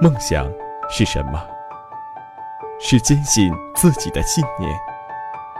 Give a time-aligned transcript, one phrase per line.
[0.00, 0.46] 梦想
[0.90, 1.42] 是什么？
[2.78, 4.70] 是坚信自己的信念，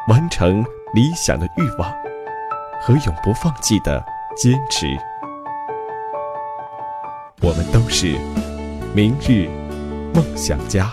[0.09, 1.91] 完成理想的欲望
[2.81, 4.05] 和永不放弃的
[4.37, 4.87] 坚持。
[7.41, 8.19] 我们都是
[8.95, 9.49] 明日
[10.13, 10.93] 梦想家。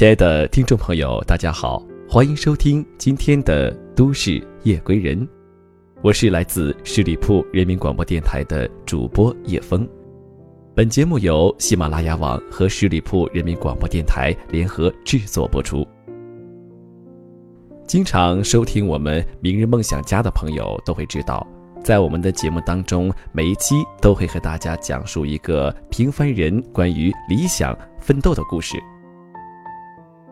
[0.00, 5.20] 亲爱的听众朋友，大家好，欢迎收听今天的《都市夜归人》，
[6.00, 9.86] 我是来自十里铺人民广播电台的主播叶枫。
[10.74, 15.86] 本节目由喜马拉雅网和十里铺人民广播电台联合制作播出。
[17.86, 21.46] 经常收听我们《明日梦想家》的朋友都会知道，
[21.84, 28.78] 在我们的节目当中，每一期都会和大家讲述一个平凡人关于理想奋斗的故事。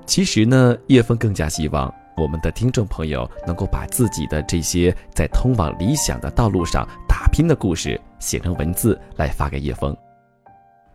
[0.09, 9.95] 其实呢，叶枫更加希望我们的听众朋友能够把自己的这些在通往理想的道路上打拼的故事写成文字来发给叶枫。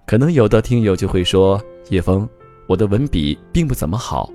[0.07, 2.27] 可能有的听友就会说：“叶枫，
[2.67, 4.27] 我的文笔并不怎么好，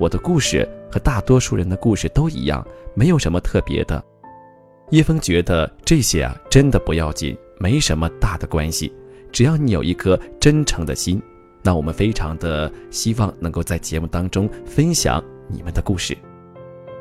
[0.00, 4.02] 我的故事和大多数人的故事都一样，没有什么特别的。”
[4.90, 8.92] 叶枫觉得这些啊，真的不要紧，没什么大的关系，
[9.30, 11.22] 只要你有一颗真诚的心。
[11.64, 16.14] 那我们非常的希望能够在节目当中分享你们的故事。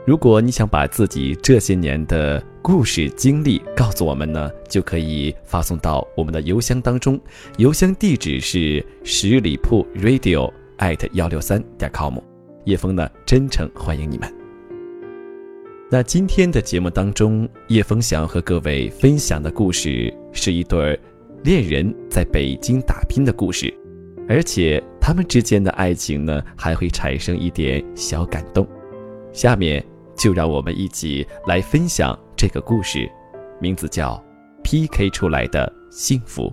[0.05, 7.19] 如果你想把自己这些年的故事经历告诉我们呢，就可以发送到我们的邮箱当中，
[7.57, 12.17] 邮箱地址是十里铺 radio at 幺六三点 com。
[12.65, 14.33] 叶枫呢，真诚欢迎你们。
[15.89, 20.99] 那今天的节目当中，叶枫想要和各位分享的故事是一对
[21.43, 23.73] 恋人在北京打拼的故事。
[24.27, 28.67] 而且他们之间的爱情呢，还会产生一点小感动。
[29.31, 29.83] 下面
[30.15, 33.09] 就让我们一起来分享这个故事，
[33.59, 34.15] 名字叫
[34.63, 36.51] 《PK 出来的幸福》。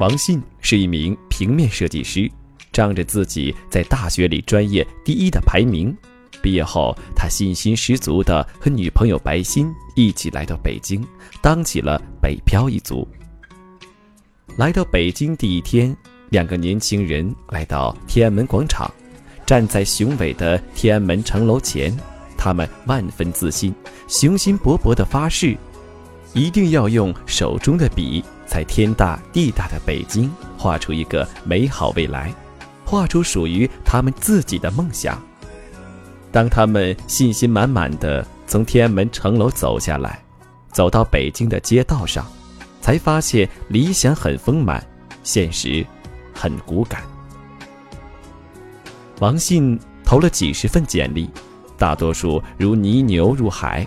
[0.00, 2.30] 王信是一名平面设计师。
[2.74, 5.96] 仗着自己在大学里专业第一的排名，
[6.42, 11.06] 毕业后他信心十足地和女朋友白欣一起来到北京，
[11.40, 13.06] 当起了北漂一族。
[14.56, 15.96] 来到北京第一天，
[16.30, 18.92] 两个年轻人来到天安门广场，
[19.46, 21.96] 站在雄伟的天安门城楼前，
[22.36, 23.72] 他们万分自信，
[24.08, 25.56] 雄心勃勃地发誓，
[26.32, 32.34] 一定要用手中的笔，在天大地大的北京画出一个美好未来。
[32.84, 35.20] 画出属于他们自己的梦想。
[36.30, 40.22] 当他们信心满满的从天安门城楼走下来，
[40.72, 42.26] 走到北京的街道上，
[42.80, 44.84] 才发现理想很丰满，
[45.22, 45.86] 现实
[46.34, 47.02] 很骨感。
[49.20, 51.30] 王信投了几十份简历，
[51.78, 53.86] 大多数如泥牛入海，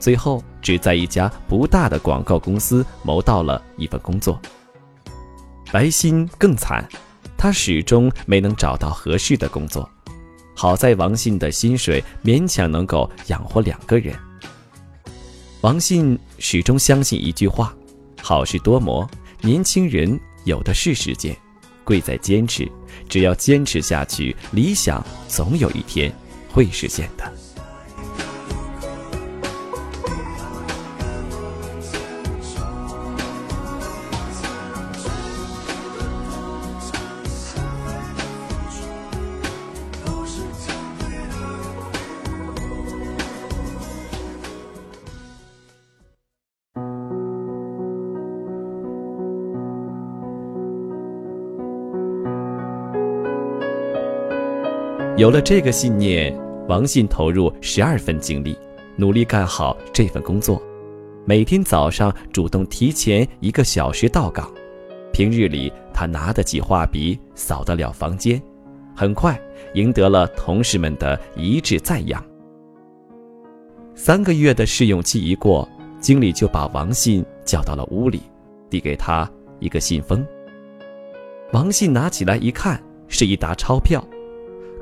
[0.00, 4.40] 最后只在一家不大的广告公司谋到了一份工作。
[5.70, 6.88] 白欣更惨。
[7.42, 9.90] 他始终没能找到合适的工作，
[10.54, 14.16] 好在王信的薪水勉强能够养活两个人。
[15.60, 17.74] 王信始终相信一句话：
[18.22, 19.10] 好事多磨，
[19.40, 21.36] 年轻人有的是时间，
[21.82, 22.70] 贵在坚持。
[23.08, 26.14] 只要坚持下去，理想总有一天
[26.48, 27.41] 会实现的。
[55.22, 56.36] 有了这个信念，
[56.66, 58.58] 王信投入十二分精力，
[58.96, 60.60] 努力干好这份工作。
[61.24, 64.52] 每天早上主动提前一个小时到岗，
[65.12, 68.42] 平日里他拿得起画笔，扫得了房间，
[68.96, 69.40] 很快
[69.74, 72.20] 赢得了同事们的一致赞扬。
[73.94, 75.68] 三个月的试用期一过，
[76.00, 78.22] 经理就把王信叫到了屋里，
[78.68, 79.30] 递给他
[79.60, 80.26] 一个信封。
[81.52, 84.04] 王信拿起来一看，是一沓钞票。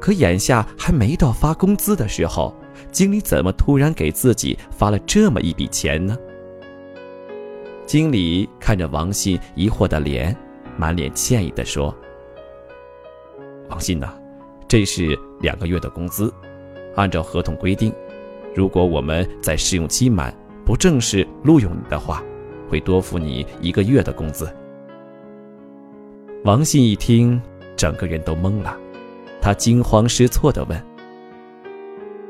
[0.01, 2.55] 可眼下还没到发工资的时候，
[2.91, 6.17] 经理怎么突然给自己发了这么一笔钱呢？
[7.87, 10.35] 经理看着王信疑惑的脸，
[10.77, 11.95] 满脸歉意地说
[13.69, 14.15] ：“王信呐，
[14.67, 16.33] 这是两个月的工资，
[16.97, 17.93] 按照合同规定，
[18.55, 22.23] 如果我们在试用期满不正式录用你的话，
[22.69, 24.49] 会多付你一个月的工资。”
[26.45, 27.41] 王信一听，
[27.77, 28.75] 整个人都懵了。
[29.41, 30.87] 他惊慌失措地问：“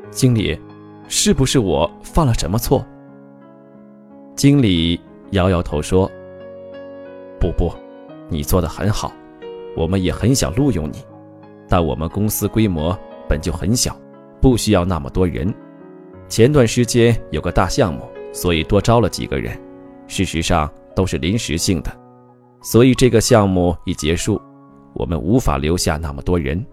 [0.09, 0.59] 经理，
[1.07, 2.85] 是不是我犯了什么错？”
[4.35, 4.99] 经理
[5.31, 6.09] 摇摇头说
[7.39, 7.71] ：“不不，
[8.29, 9.11] 你做得很好，
[9.75, 11.03] 我们也很想录用你，
[11.67, 12.97] 但我们公司规模
[13.27, 13.95] 本就很小，
[14.41, 15.53] 不需要那么多人。
[16.29, 19.59] 前段时间有个大项目，所以多招了几个人，
[20.07, 21.91] 事实上都是临时性的，
[22.61, 24.41] 所以这个项目一结束，
[24.93, 26.65] 我们无法留下那么多人。”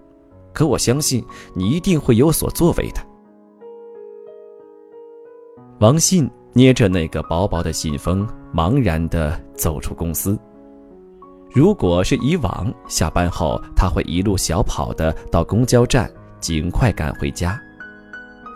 [0.52, 1.24] 可我相信
[1.54, 3.00] 你一定会有所作为的。
[5.80, 10.38] 王信捏着那个薄薄的信封，茫然地走出公司。
[11.50, 16.10] 如果是以往，下班后他会一路小跑的到公交站，
[16.40, 17.58] 尽快赶回家。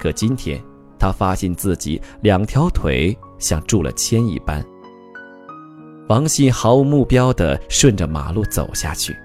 [0.00, 0.60] 可今天，
[0.98, 4.64] 他发现自己两条腿像铸了铅一般。
[6.08, 9.16] 王信毫无目标的顺着马路走下去。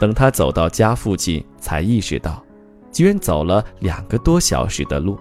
[0.00, 2.42] 等他走到家附近，才意识到，
[2.90, 5.18] 居然走了两个多小时的路。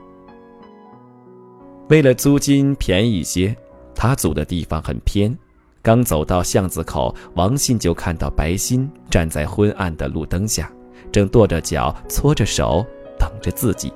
[1.89, 3.53] 为了租金便宜些，
[3.93, 5.37] 他租的地方很偏。
[5.81, 10.71] 刚走到巷子口，王信就看到白鑫站在昏暗的路灯下，
[11.11, 12.85] 正跺着脚、搓着手
[13.17, 13.91] 等着自己。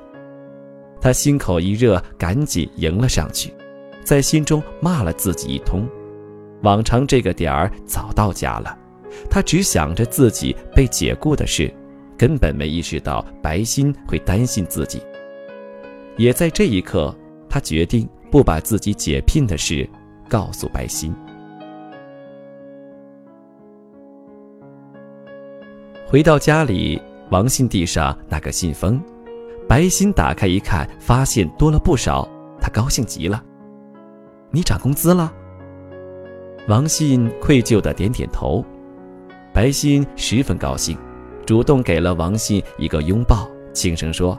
[0.99, 3.53] 他心口一热，赶紧迎了上去，
[4.03, 5.87] 在心中骂了自己一通。
[6.61, 8.77] 往常这个点儿早到家了。
[9.29, 11.73] 他只想着自己被解雇的事，
[12.17, 15.01] 根本没意识到白鑫会担心自己。
[16.17, 17.15] 也在这一刻，
[17.49, 19.89] 他决定不把自己解聘的事
[20.29, 21.13] 告诉白鑫。
[26.05, 27.01] 回到家里，
[27.31, 29.01] 王信递上那个信封，
[29.67, 32.29] 白鑫打开一看，发现多了不少，
[32.61, 33.43] 他高兴极了
[34.51, 35.33] ：“你涨工资了？”
[36.69, 38.63] 王信愧疚的点点头。
[39.53, 40.97] 白鑫十分高兴，
[41.45, 44.37] 主动给了王信一个拥抱，轻声说：“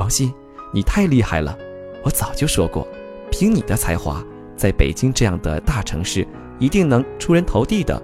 [0.00, 0.32] 王信，
[0.72, 1.56] 你太厉害了！
[2.02, 2.88] 我早就说过，
[3.30, 4.24] 凭你的才华，
[4.56, 6.26] 在北京这样的大城市，
[6.58, 8.02] 一定能出人头地的。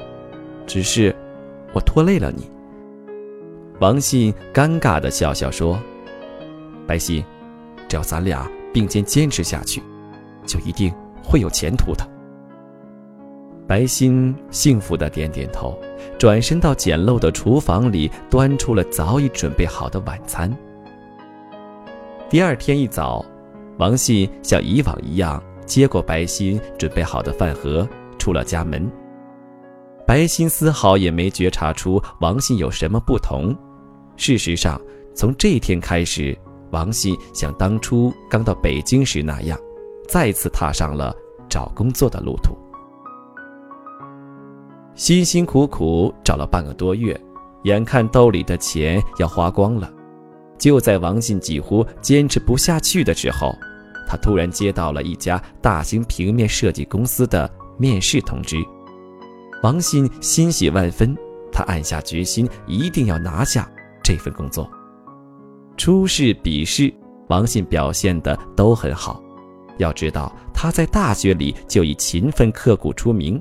[0.66, 1.16] 只是，
[1.72, 2.50] 我拖累了你。”
[3.80, 5.80] 王信尴尬的笑笑说
[6.86, 7.24] ：“白鑫，
[7.88, 9.82] 只要咱俩并肩坚持下去，
[10.46, 10.92] 就一定
[11.24, 12.06] 会有前途的。”
[13.66, 15.78] 白鑫幸福的点点头，
[16.18, 20.50] 转身到简陋的厨房里，端出了早已准备好的晚餐。
[22.28, 23.24] 第二天一早，
[23.78, 27.88] 王信像以往一样接过白鑫准备好的饭盒，
[28.18, 28.90] 出了家门。
[30.06, 33.56] 白鑫丝毫也没觉察出王信有什么不同。
[34.16, 34.80] 事实上，
[35.14, 36.36] 从这天开始，
[36.70, 39.58] 王信像当初刚到北京时那样，
[40.08, 41.14] 再次踏上了
[41.48, 42.56] 找工作的路途。
[44.96, 47.14] 辛辛苦苦找了半个多月，
[47.64, 49.92] 眼看兜里的钱要花光了，
[50.58, 53.54] 就在王信几乎坚持不下去的时候，
[54.08, 58.56] 他突然接到了一家大型平面设计公司的面试通知。
[59.62, 61.14] 王信欣喜万分，
[61.52, 63.70] 他暗下决心一定要拿下
[64.02, 64.66] 这份工作。
[65.76, 66.90] 初试、笔试，
[67.28, 69.22] 王信表现的都很好。
[69.76, 73.38] 要知道，他在大学里就以勤奋刻苦出名。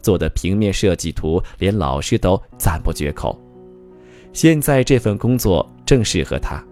[0.00, 3.38] 做的平面设计图，连老师都赞不绝口。
[4.32, 6.62] 现在这份工作正适合他，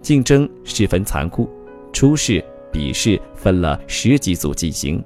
[0.00, 1.48] 竞争十分残酷，
[1.92, 2.42] 初试、
[2.72, 5.02] 笔试分了十几组进行，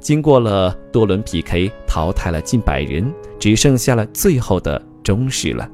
[0.00, 5.68] 经过了多轮 PK，淘汰了近百人，只剩下了最后的中试了。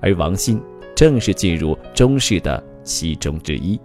[0.00, 0.60] 而王鑫
[0.94, 3.78] 正是进入中试的其中之一。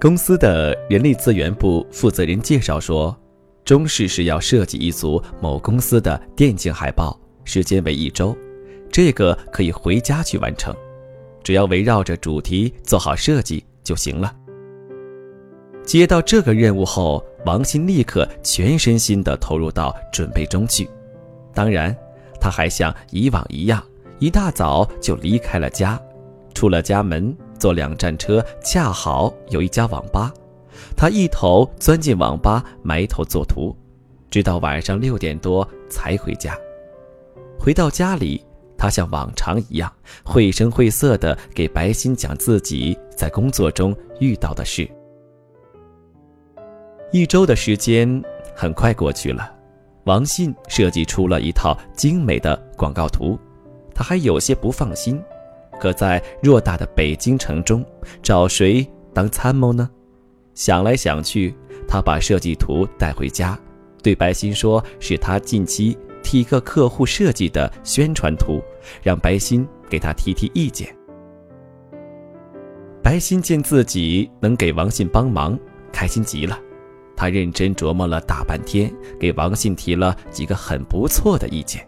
[0.00, 3.14] 公司的人力资源部负责人介绍说，
[3.66, 8.34] 中式是要设计一组某公司的电竞海报，时间为一周，
[8.90, 10.74] 这个可以回家去完成，
[11.44, 14.34] 只要围绕着主题做好设计就行了。
[15.84, 20.88] 接到这个任务后，王鑫立刻全身心地投入到准备中去。
[21.52, 21.94] 当然，
[22.40, 23.84] 他还像以往一样，
[24.18, 26.00] 一大早就离开了家，
[26.54, 30.32] 出了家门，坐两站车，恰好有一家网吧。
[30.96, 33.76] 他一头钻进网吧，埋头作图，
[34.30, 36.56] 直到晚上六点多才回家。
[37.58, 38.42] 回到家里，
[38.78, 39.92] 他像往常一样
[40.24, 44.90] 绘声绘色地给白欣讲自己在工作中遇到的事。
[47.12, 48.22] 一周的时间
[48.56, 49.52] 很快过去了，
[50.04, 53.38] 王信设计出了一套精美的广告图，
[53.94, 55.22] 他还有些不放心，
[55.80, 57.84] 可在偌大的北京城中，
[58.22, 59.88] 找谁当参谋呢？
[60.54, 61.54] 想来想去，
[61.88, 63.58] 他把设计图带回家，
[64.02, 68.62] 对白欣说：“是他近期替一个客户设计的宣传图，
[69.02, 70.94] 让白欣给他提提意见。”
[73.02, 75.58] 白欣见自己能给王信帮忙，
[75.90, 76.60] 开心极了。
[77.16, 81.86] 他认真琢磨了大半天，给王信提了几个很不错的意见。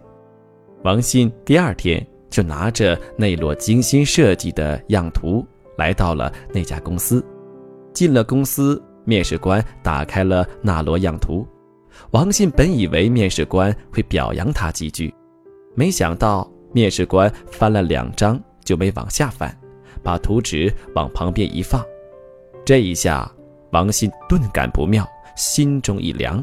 [0.84, 5.46] 王信第二天就拿着那摞精心设计的样图
[5.76, 7.22] 来到了那家公司。
[7.92, 11.46] 进了公司，面试官打开了那摞样图。
[12.12, 15.14] 王信本以为面试官会表扬他几句，
[15.74, 19.54] 没想到面试官翻了两张就没往下翻，
[20.02, 21.84] 把图纸往旁边一放。
[22.64, 23.30] 这一下，
[23.72, 26.42] 王信顿感不妙，心中一凉。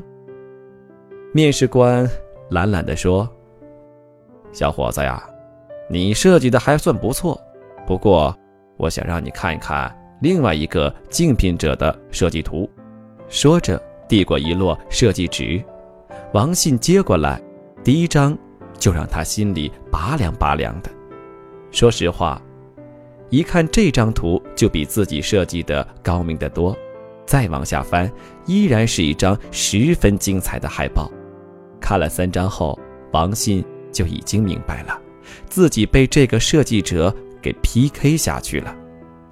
[1.34, 2.08] 面试官
[2.51, 3.27] 懒懒地说
[4.53, 5.27] ：“小伙子呀，
[5.89, 7.39] 你设计的还算不错，
[7.88, 8.36] 不过
[8.77, 12.69] 我想让你看一看。”另外一个竞品者的设计图，
[13.29, 15.63] 说着递过一摞设计纸，
[16.34, 17.41] 王信接过来，
[17.86, 18.38] 第一张
[18.77, 20.91] 就让他心里拔凉拔凉的。
[21.72, 22.41] 说实话，
[23.29, 26.75] 一看这张图就比自己设计的高明得多。
[27.25, 28.12] 再往下翻，
[28.46, 31.10] 依然是一张十分精彩的海报。
[31.79, 32.77] 看了三张后，
[33.13, 35.00] 王信就已经明白了，
[35.48, 38.76] 自己被这个设计者给 PK 下去了。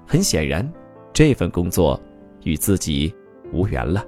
[0.05, 0.71] 很显然，
[1.11, 1.99] 这份工作
[2.43, 3.13] 与自己
[3.51, 4.05] 无缘了。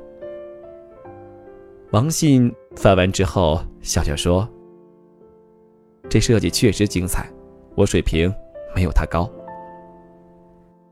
[1.91, 4.47] 王信翻完之后笑笑说
[6.07, 7.27] ：“这设计确实精彩，
[7.75, 8.33] 我水平
[8.75, 9.29] 没有他高。”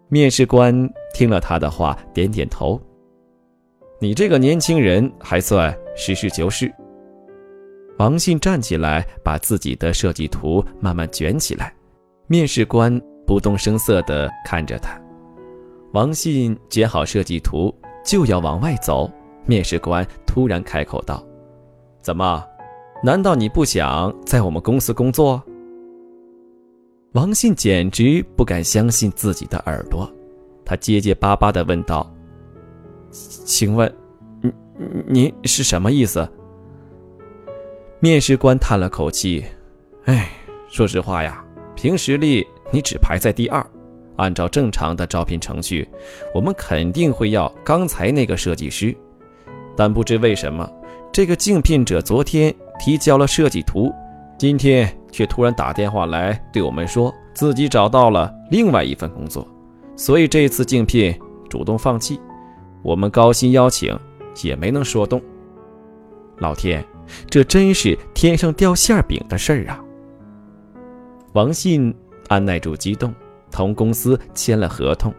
[0.09, 2.81] 面试官听了他的话，点点头
[3.99, 6.73] ：“你这个年轻人还算实事求是。”
[7.97, 11.73] 王信站起来，把自己的设计图慢慢卷起来。
[12.27, 13.01] 面试官。
[13.27, 14.97] 不动声色地看着他，
[15.91, 17.75] 王信卷好设计图
[18.05, 19.11] 就要往外走，
[19.45, 21.21] 面试官突然开口道
[22.01, 22.41] ：“怎么？
[23.03, 25.43] 难道你不想在我们公司工作？”
[27.15, 30.09] 王信简直不敢相信自己的耳朵，
[30.63, 32.09] 他结结巴巴地问道
[33.11, 33.93] ：“请问，
[34.41, 34.53] 您
[35.05, 36.25] 您是什么意思？”
[37.99, 39.43] 面试官叹了口气
[40.05, 40.29] ：“哎，
[40.69, 41.43] 说实话呀，
[41.75, 43.65] 凭实力。”你只排在第二，
[44.17, 45.87] 按照正常的招聘程序，
[46.35, 48.93] 我们肯定会要刚才那个设计师，
[49.73, 50.69] 但不知为什么，
[51.13, 53.89] 这个竞聘者昨天提交了设计图，
[54.37, 59.47] 今天却突然打电话来对我们说自己找到了另外一份工作，
[59.95, 61.17] 所以这次竞聘
[61.49, 62.19] 主动放弃，
[62.83, 63.97] 我们高薪邀请
[64.43, 65.21] 也没能说动。
[66.39, 66.83] 老天，
[67.29, 69.79] 这真是天上掉馅饼的事儿啊！
[71.33, 71.95] 王信。
[72.29, 73.15] 按耐住激动，
[73.49, 75.13] 同公司签了合同。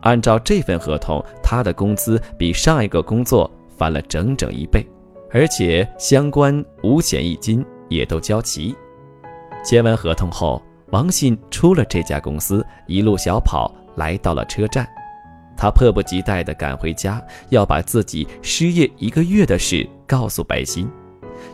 [0.00, 4.84] 按照这份合同，他的工资比上一个工作翻了整整一倍，
[5.30, 8.74] 而且相关五险一金也都交齐。
[9.64, 14.84] 签完合同后，王信出了这家公司，一路小跑来到了车站。
[15.56, 20.90] 他迫不及待地赶回家，要把自己失业一个月的事告诉白欣，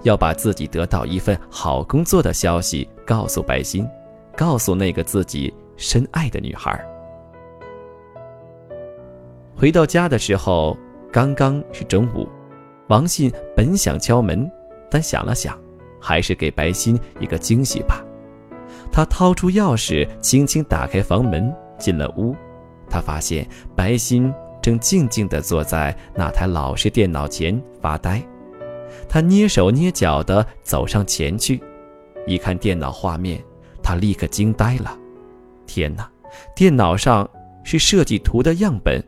[0.05, 3.85] 要把自己得到一份好工作的消息告诉白心。
[4.37, 6.85] 告诉那个自己深爱的女孩。
[9.55, 10.77] 回到家的时候，
[11.13, 12.29] 刚刚是中午。
[12.89, 14.51] 王信本想敲门，
[14.91, 15.57] 但想了想，
[16.01, 18.05] 还是给白心一个惊喜吧。
[18.91, 22.35] 他掏出钥匙，轻轻打开房门，进了屋。
[22.91, 28.21] 他发现白心正静静地坐在那台老式电脑前发呆。
[29.09, 31.63] 他蹑手蹑脚地走上前去，
[32.27, 33.43] 一看电脑画面。
[33.83, 34.99] 他立刻惊呆了，
[35.67, 36.09] 天哪！
[36.57, 37.29] 电脑上
[37.63, 39.05] 是设计图的样本，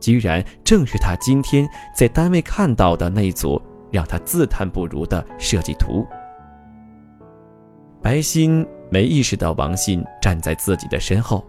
[0.00, 6.06] 居然正是他今天在单位看到的那组让他自叹不如的设计图。
[8.00, 11.44] 白昕没意识到王信站在自己的身后，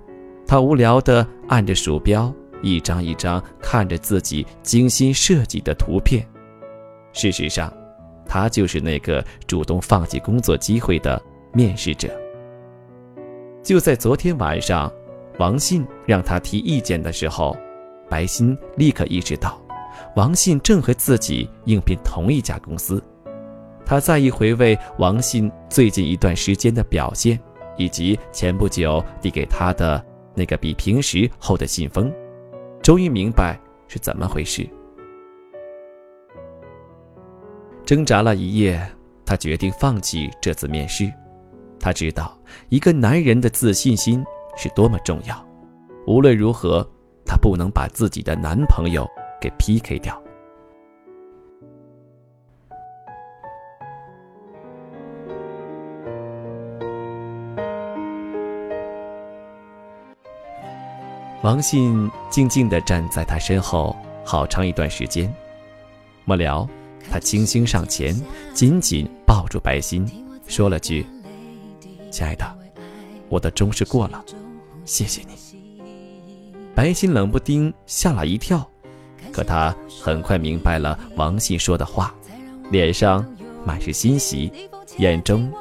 [0.45, 6.27] 他无聊地按着鼠标，一张一张看着自己精心设计的图片。
[7.17, 7.73] 事实上，
[8.27, 11.19] 他就是那个主动放弃工作机会的
[11.51, 12.15] 面试者。
[13.63, 14.93] 就在昨天晚上，
[15.39, 17.57] 王信让他提意见的时候，
[18.07, 19.59] 白昕立刻意识到，
[20.15, 23.03] 王信正和自己应聘同一家公司。
[23.83, 27.39] 他再一回味王信最近一段时间的表现，
[27.77, 30.05] 以及前不久递给他的
[30.35, 32.13] 那个比平时厚的信封，
[32.83, 34.69] 终于明白是怎么回事。
[37.87, 38.85] 挣扎了一夜，
[39.25, 41.09] 他决定放弃这次面试。
[41.79, 44.21] 他知道一个男人的自信心
[44.57, 45.41] 是多么重要，
[46.05, 46.85] 无论如何，
[47.25, 49.07] 他不能把自己的男朋友
[49.39, 50.21] 给 PK 掉。
[61.41, 65.33] 王信静静地站在他身后好长一段时间，
[66.25, 66.67] 末了，
[67.09, 68.15] 他轻轻上前，
[68.53, 70.05] 紧紧抱住白昕，
[70.47, 71.05] 说了句。
[72.11, 72.57] 亲爱的，
[73.29, 74.23] 我的钟是过了，
[74.85, 75.35] 谢谢你。
[76.73, 78.69] 白昕冷不丁吓了一跳，
[79.31, 82.15] 可他很快明白了王信说的话，
[82.69, 83.25] 脸上
[83.65, 84.51] 满是欣喜，
[84.97, 85.51] 眼中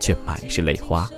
[0.00, 1.08] 却满是泪花。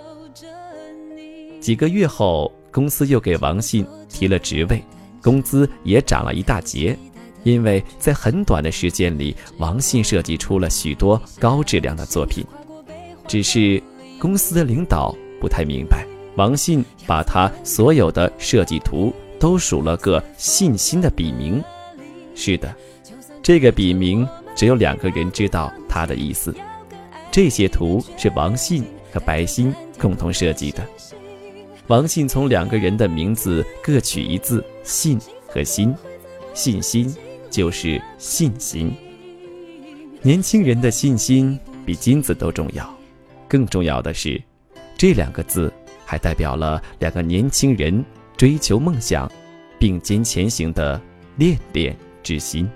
[1.60, 4.82] 几个月后，公司又给王信提了职位，
[5.22, 6.98] 工资也涨了一大截，
[7.44, 12.44] 因为在很短的时间里，王信设计出了许多高质量的作品，
[13.28, 13.82] 只是。
[14.16, 21.62] 公司的领导不太明白，王信把他所有的设计图都署了个“信心”的笔名。
[22.34, 22.74] 是的，
[23.42, 26.54] 这个笔名只有两个人知道他的意思。
[27.30, 30.82] 这些图是王信和白昕共同设计的。
[31.88, 35.94] 王信从两个人的名字各取一字“信”和“心”，
[36.54, 37.14] 信心
[37.54, 38.92] 就是信心。
[40.22, 42.92] 年轻人的信心比金子都重要。
[43.46, 44.42] 更重要的是，
[44.98, 45.72] 这两个字
[46.04, 48.04] 还代表了两个年轻人
[48.36, 49.30] 追求梦想、
[49.78, 51.00] 并肩前行的
[51.36, 52.68] 恋恋之心。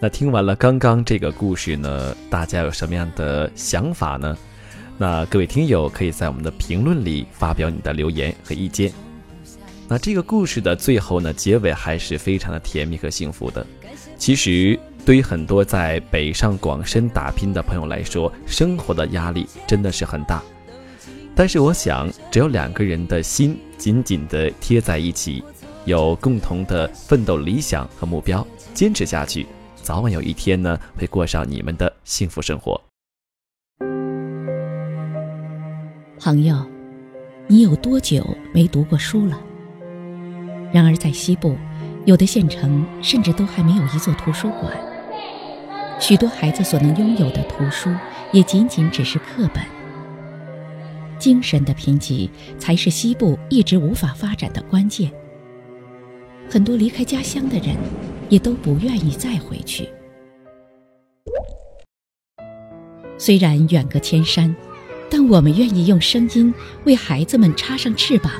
[0.00, 4.36] 那听完了刚刚这个故事呢，大家有什么样的想法呢？
[4.98, 8.92] 那各位听友可以在我们的评论里发表你的留言和意见。
[9.88, 13.66] 那这个故事的最后呢，结尾还是非常的甜蜜和幸福的。
[14.16, 14.78] 其实。
[15.06, 20.42] 对于很多在北上广深打拼的朋友来说，生活的压力真的是很大。
[21.36, 25.44] 但是我想，只要两个人的心紧紧的贴在一起，
[25.84, 29.46] 有共同的奋斗理想和目标，坚持下去，
[29.82, 32.80] 早晚有一天呢，会过上你们的幸福生活。
[36.18, 36.56] 朋友，
[37.46, 39.38] 你有多久没读过书了？
[40.74, 41.56] 然而在西部，
[42.04, 44.72] 有的县城甚至都还没有一座图书馆。
[46.00, 47.94] 许多孩子所能拥有的图书，
[48.32, 49.62] 也仅仅只是课本。
[51.16, 55.12] 精神的贫瘠，才是西部一直无法发展的关键。
[56.50, 57.76] 很多离开家乡的人，
[58.28, 59.88] 也都不愿意再回去。
[63.16, 64.52] 虽然远隔千山，
[65.08, 66.52] 但我们愿意用声音
[66.84, 68.32] 为孩子们插上翅膀。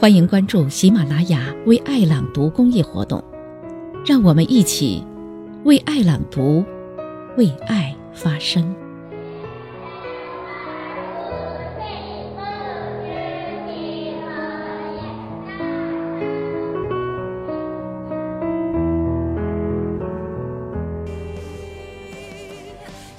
[0.00, 3.20] 欢迎关注喜马拉雅“为爱朗读”公益活动，
[4.06, 5.02] 让我们一起。
[5.64, 6.64] 为爱朗读，
[7.36, 8.72] 为爱发声。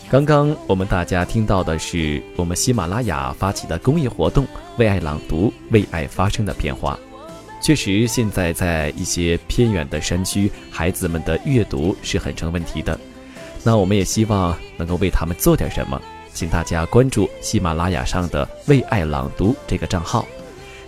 [0.09, 4.47] 刚刚我们大家听到的是我们喜马拉雅发起的公益活动
[4.79, 6.97] “为爱朗读，为爱发声”的片花。
[7.61, 12.97] 确实，现在在一些偏远的山区，孩子们的阅读是很成问题的。
[13.61, 16.01] 那我们也希望能够为他们做点什么，
[16.33, 20.25] 请大家关注喜马拉雅上的“为爱朗读”这个账号。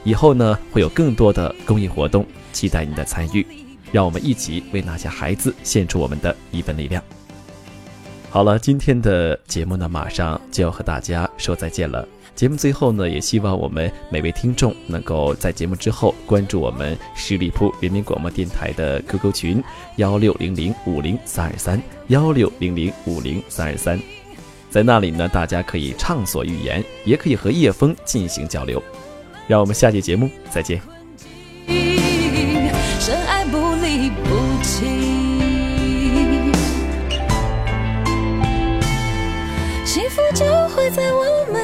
[0.06, 3.46] 以后呢，会有更多的公益活动，期待您的参与。
[3.92, 7.04] 让我们一起为那些孩子献出我们的一份力量。
[8.30, 12.08] 好了，今天的节目呢，马上就要和大家说再见了。
[12.42, 19.64] 节目最后呢也希望我们每位听众能够在节目之后关注我们十里铺人民广播电台的 qq 群
[19.98, 24.02] 幺六零零五零三二三幺六零零五零三二三。
[24.72, 28.82] 在那里呢大家可以畅所欲言也可以和叶峰进行交流。
[29.48, 30.82] 让我们下期节目再见。
[33.52, 35.22] 不离不弃。
[39.86, 41.61] 幸福就会在我们